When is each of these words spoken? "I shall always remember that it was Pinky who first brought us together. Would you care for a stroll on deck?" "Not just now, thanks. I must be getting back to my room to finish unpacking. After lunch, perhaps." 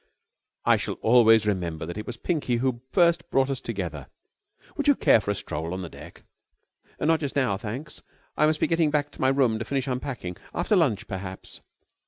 "I 0.65 0.77
shall 0.77 0.95
always 0.95 1.45
remember 1.45 1.85
that 1.85 1.95
it 1.95 2.07
was 2.07 2.17
Pinky 2.17 2.55
who 2.55 2.81
first 2.91 3.29
brought 3.29 3.51
us 3.51 3.61
together. 3.61 4.07
Would 4.75 4.87
you 4.87 4.95
care 4.95 5.21
for 5.21 5.29
a 5.29 5.35
stroll 5.35 5.75
on 5.75 5.87
deck?" 5.91 6.23
"Not 6.99 7.19
just 7.19 7.35
now, 7.35 7.55
thanks. 7.55 8.01
I 8.35 8.47
must 8.47 8.59
be 8.59 8.65
getting 8.65 8.89
back 8.89 9.11
to 9.11 9.21
my 9.21 9.29
room 9.29 9.59
to 9.59 9.65
finish 9.65 9.85
unpacking. 9.87 10.37
After 10.55 10.75
lunch, 10.75 11.07
perhaps." 11.07 11.61